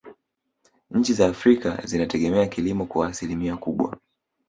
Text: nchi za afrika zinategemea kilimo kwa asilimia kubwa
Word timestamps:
nchi 0.91 1.13
za 1.13 1.27
afrika 1.27 1.81
zinategemea 1.85 2.47
kilimo 2.47 2.85
kwa 2.85 3.07
asilimia 3.07 3.57
kubwa 3.57 3.97